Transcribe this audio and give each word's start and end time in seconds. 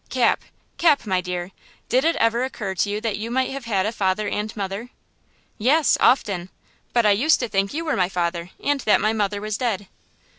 Cap, 0.09 0.41
Cap, 0.79 1.05
my 1.05 1.21
dear, 1.21 1.51
did 1.87 2.03
it 2.03 2.15
ever 2.15 2.43
occur 2.43 2.73
to 2.73 2.89
you 2.89 2.99
that 3.01 3.19
you 3.19 3.29
might 3.29 3.51
have 3.51 3.65
had 3.65 3.85
a 3.85 3.91
father 3.91 4.27
and 4.27 4.57
mother?" 4.57 4.89
"Yes! 5.59 5.95
often! 5.99 6.49
But 6.91 7.05
I 7.05 7.11
used 7.11 7.39
to 7.41 7.47
think 7.47 7.71
you 7.71 7.85
were 7.85 7.95
my 7.95 8.09
father, 8.09 8.49
and 8.63 8.79
that 8.79 8.99
my 8.99 9.13
mother 9.13 9.39
was 9.39 9.59
dead." 9.59 9.87